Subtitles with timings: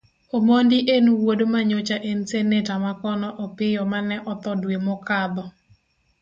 [0.35, 5.45] Omondi en wuod manyocha en seneta makono Opiyo mane otho dwe mokadho.